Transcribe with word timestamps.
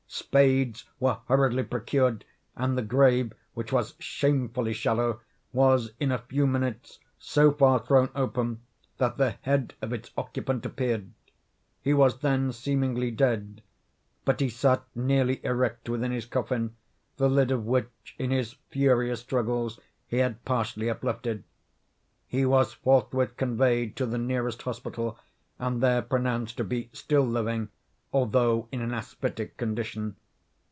Spades 0.13 0.83
were 0.99 1.19
hurriedly 1.29 1.63
procured, 1.63 2.25
and 2.57 2.77
the 2.77 2.81
grave, 2.81 3.31
which 3.53 3.71
was 3.71 3.95
shamefully 3.97 4.73
shallow, 4.73 5.21
was 5.53 5.93
in 6.01 6.11
a 6.11 6.17
few 6.17 6.45
minutes 6.45 6.99
so 7.17 7.51
far 7.53 7.79
thrown 7.79 8.09
open 8.13 8.59
that 8.97 9.15
the 9.17 9.31
head 9.43 9.73
of 9.81 9.93
its 9.93 10.11
occupant 10.17 10.65
appeared. 10.65 11.11
He 11.81 11.93
was 11.93 12.19
then 12.19 12.51
seemingly 12.51 13.09
dead; 13.09 13.63
but 14.25 14.41
he 14.41 14.49
sat 14.49 14.83
nearly 14.93 15.43
erect 15.45 15.87
within 15.87 16.11
his 16.11 16.25
coffin, 16.25 16.75
the 17.15 17.29
lid 17.29 17.49
of 17.49 17.65
which, 17.65 18.13
in 18.19 18.31
his 18.31 18.55
furious 18.69 19.21
struggles, 19.21 19.79
he 20.07 20.17
had 20.17 20.43
partially 20.43 20.89
uplifted. 20.89 21.45
He 22.27 22.45
was 22.45 22.73
forthwith 22.73 23.37
conveyed 23.37 23.95
to 23.95 24.05
the 24.05 24.17
nearest 24.19 24.63
hospital, 24.63 25.17
and 25.57 25.81
there 25.81 26.01
pronounced 26.01 26.57
to 26.57 26.65
be 26.65 26.89
still 26.91 27.25
living, 27.25 27.69
although 28.13 28.67
in 28.73 28.81
an 28.81 28.93
asphytic 28.93 29.55
condition. 29.55 30.13